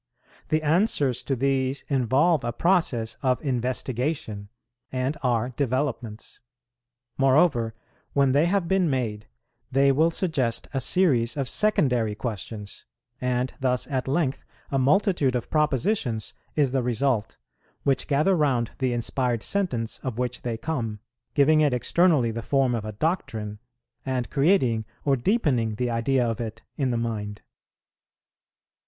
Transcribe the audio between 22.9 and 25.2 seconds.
doctrine, and creating or